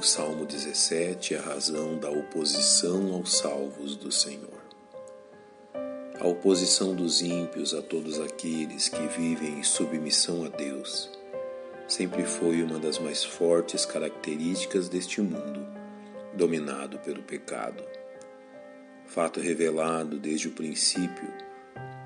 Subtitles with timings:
[0.00, 4.62] O Salmo 17 é a razão da oposição aos salvos do Senhor.
[6.18, 11.10] A oposição dos ímpios a todos aqueles que vivem em submissão a Deus
[11.86, 15.66] sempre foi uma das mais fortes características deste mundo,
[16.32, 17.84] dominado pelo pecado.
[19.04, 21.30] Fato revelado desde o princípio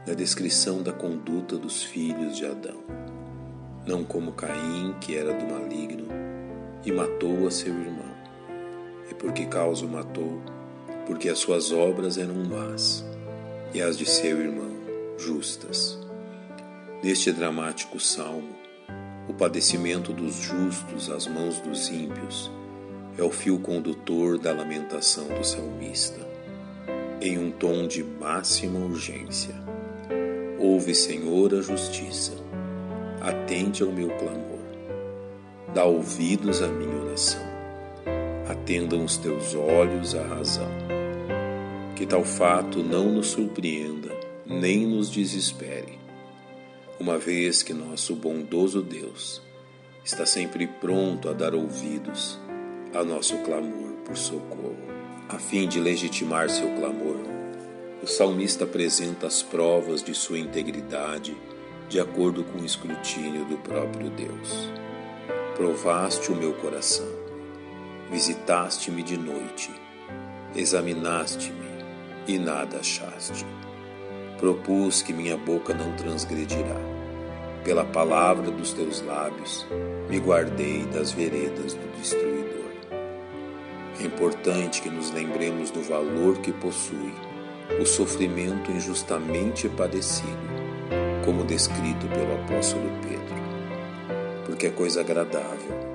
[0.04, 2.82] na descrição da conduta dos filhos de Adão.
[3.86, 6.23] Não como Caim, que era do maligno,
[6.84, 8.14] e matou a seu irmão.
[9.10, 10.40] E por que causa o matou?
[11.06, 13.04] Porque as suas obras eram más
[13.72, 14.72] e as de seu irmão
[15.18, 15.98] justas.
[17.02, 18.54] Neste dramático salmo,
[19.28, 22.50] o padecimento dos justos às mãos dos ímpios
[23.16, 26.20] é o fio condutor da lamentação do salmista,
[27.20, 29.54] em um tom de máxima urgência.
[30.58, 32.32] Ouve, Senhor, a justiça,
[33.20, 34.53] atende ao meu clamor
[35.74, 37.42] Dá ouvidos à minha oração.
[38.48, 40.70] Atendam os teus olhos à razão.
[41.96, 44.10] Que tal fato não nos surpreenda,
[44.46, 45.98] nem nos desespere,
[47.00, 49.42] uma vez que nosso bondoso Deus
[50.04, 52.38] está sempre pronto a dar ouvidos
[52.94, 54.76] ao nosso clamor por socorro.
[55.28, 57.18] A fim de legitimar seu clamor,
[58.00, 61.36] o salmista apresenta as provas de sua integridade
[61.88, 64.83] de acordo com o escrutínio do próprio Deus.
[65.56, 67.06] Provaste o meu coração,
[68.10, 69.70] visitaste-me de noite,
[70.52, 71.84] examinaste-me
[72.26, 73.46] e nada achaste.
[74.36, 76.74] Propus que minha boca não transgredirá.
[77.62, 79.64] Pela palavra dos teus lábios,
[80.10, 82.72] me guardei das veredas do destruidor.
[84.00, 87.14] É importante que nos lembremos do valor que possui
[87.80, 90.36] o sofrimento injustamente padecido,
[91.24, 93.43] como descrito pelo apóstolo Pedro
[94.44, 95.94] porque é coisa agradável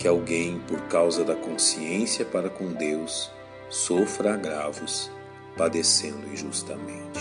[0.00, 3.30] que alguém, por causa da consciência para com Deus,
[3.68, 5.10] sofra agravos,
[5.58, 7.20] padecendo injustamente.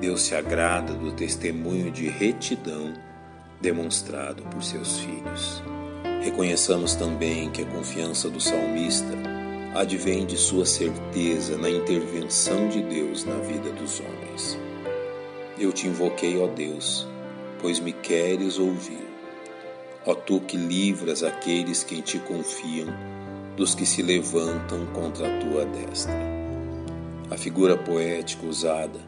[0.00, 2.92] Deus se agrada do testemunho de retidão
[3.60, 5.62] demonstrado por seus filhos.
[6.22, 9.16] Reconheçamos também que a confiança do salmista
[9.74, 14.58] advém de sua certeza na intervenção de Deus na vida dos homens.
[15.56, 17.06] Eu te invoquei, ó Deus,
[17.60, 19.08] pois me queres ouvir.
[20.06, 22.88] Ó tu que livras aqueles que em ti confiam
[23.54, 26.14] dos que se levantam contra a tua destra.
[27.30, 28.98] A figura poética usada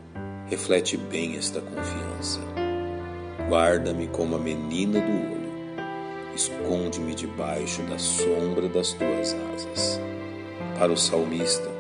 [0.49, 2.41] reflete bem esta confiança.
[3.49, 9.99] Guarda-me como a menina do olho, esconde-me debaixo da sombra das tuas asas.
[10.79, 11.71] Para o salmista,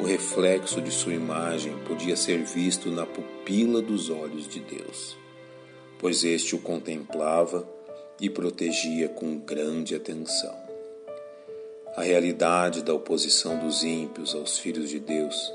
[0.00, 5.18] o reflexo de sua imagem podia ser visto na pupila dos olhos de Deus,
[5.98, 7.68] pois este o contemplava
[8.20, 10.54] e protegia com grande atenção.
[11.96, 15.52] A realidade da oposição dos ímpios aos filhos de Deus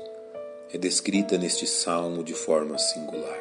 [0.72, 3.38] é descrita neste salmo de forma singular,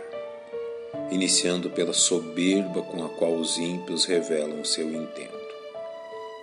[1.11, 5.37] iniciando pela soberba com a qual os ímpios revelam seu intento.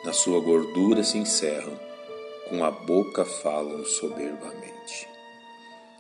[0.05, 1.79] Na sua gordura se encerram,
[2.49, 5.09] com a boca falam soberbamente.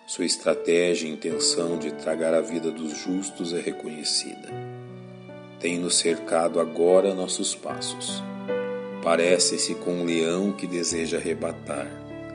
[0.07, 4.86] Sua estratégia e intenção de tragar a vida dos justos é reconhecida
[5.59, 8.23] tem-nos cercado agora nossos passos.
[9.03, 11.87] Parece-se com um leão que deseja arrebatar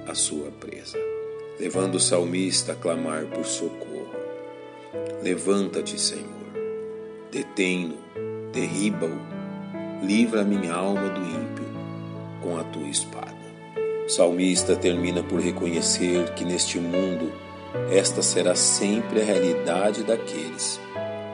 [0.07, 0.97] a sua presa,
[1.59, 4.09] levando o salmista a clamar por socorro.
[5.21, 6.25] Levanta-te, Senhor,
[7.31, 7.97] detém-no,
[8.51, 11.65] derriba-o, livra a minha alma do ímpio
[12.41, 13.41] com a tua espada.
[14.05, 17.31] O salmista termina por reconhecer que neste mundo
[17.91, 20.79] esta será sempre a realidade daqueles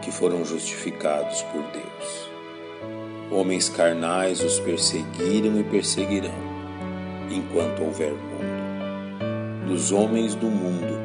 [0.07, 2.29] que foram justificados por Deus.
[3.29, 6.33] Homens carnais os perseguiram e perseguirão,
[7.29, 9.67] enquanto houver mundo.
[9.67, 10.97] Dos homens do mundo,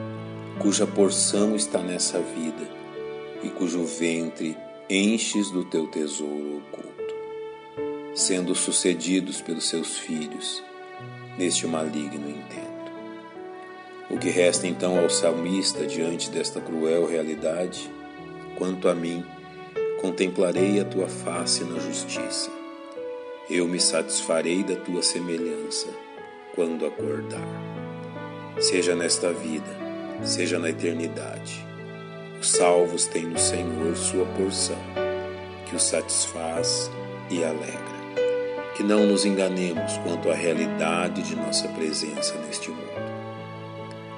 [0.61, 2.65] cuja porção está nessa vida
[3.43, 4.57] e cujo ventre
[4.89, 7.15] enches do teu tesouro oculto,
[8.15, 10.63] sendo sucedidos pelos seus filhos
[11.37, 12.93] neste maligno intento.
[14.09, 17.91] O que resta então ao salmista diante desta cruel realidade?
[18.57, 19.25] Quanto a mim,
[20.01, 22.51] contemplarei a tua face na justiça.
[23.49, 25.89] Eu me satisfarei da tua semelhança
[26.55, 27.47] quando acordar.
[28.59, 29.71] Seja nesta vida,
[30.23, 31.65] seja na eternidade.
[32.41, 34.79] Os salvos têm no Senhor sua porção,
[35.67, 36.91] que os satisfaz
[37.31, 38.03] e alegra.
[38.77, 42.83] Que não nos enganemos quanto à realidade de nossa presença neste mundo.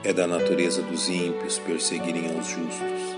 [0.02, 3.13] É da natureza dos ímpios perseguirem aos justos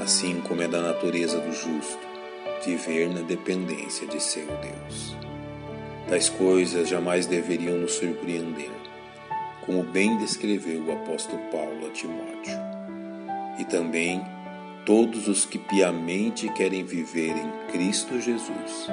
[0.00, 2.12] assim como é da natureza do justo
[2.64, 5.16] viver na dependência de seu Deus.
[6.08, 8.70] Tais coisas jamais deveriam nos surpreender,
[9.64, 12.58] como bem descreveu o apóstolo Paulo a Timóteo.
[13.58, 14.22] E também
[14.84, 18.88] todos os que piamente querem viver em Cristo Jesus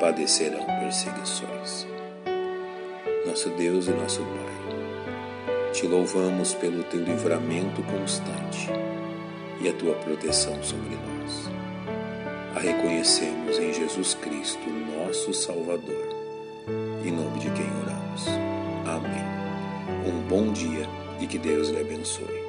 [0.00, 1.86] padecerão perseguições.
[3.26, 8.81] Nosso Deus e nosso Pai, te louvamos pelo teu livramento constante
[9.60, 11.50] e a tua proteção sobre nós.
[12.56, 16.08] A reconhecemos em Jesus Cristo, nosso Salvador,
[17.04, 18.26] em nome de quem oramos.
[18.86, 19.24] Amém.
[20.06, 20.86] Um bom dia
[21.20, 22.41] e que Deus lhe abençoe.